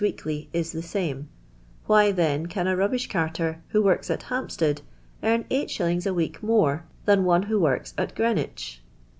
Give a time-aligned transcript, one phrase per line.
[0.03, 1.29] weekly, is the same;
[1.85, 4.81] why, then, can a rubbish ciirter, who works at Hampstead,
[5.21, 6.07] earn 8.9.
[6.09, 8.79] a week more titan one who works at Cheenwich?